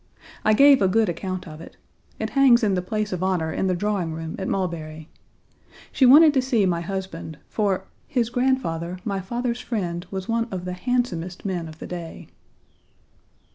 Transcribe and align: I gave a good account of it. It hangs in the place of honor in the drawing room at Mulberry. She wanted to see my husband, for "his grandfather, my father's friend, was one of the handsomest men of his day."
I 0.43 0.53
gave 0.53 0.81
a 0.81 0.87
good 0.87 1.09
account 1.09 1.47
of 1.47 1.61
it. 1.61 1.77
It 2.17 2.31
hangs 2.31 2.63
in 2.63 2.73
the 2.73 2.81
place 2.81 3.13
of 3.13 3.21
honor 3.21 3.53
in 3.53 3.67
the 3.67 3.75
drawing 3.75 4.13
room 4.13 4.35
at 4.39 4.47
Mulberry. 4.47 5.09
She 5.91 6.07
wanted 6.07 6.33
to 6.33 6.41
see 6.41 6.65
my 6.65 6.81
husband, 6.81 7.37
for 7.47 7.85
"his 8.07 8.31
grandfather, 8.31 8.97
my 9.05 9.19
father's 9.21 9.59
friend, 9.61 10.07
was 10.09 10.27
one 10.27 10.47
of 10.49 10.65
the 10.65 10.73
handsomest 10.73 11.45
men 11.45 11.67
of 11.67 11.79
his 11.79 11.87
day." 11.89 12.29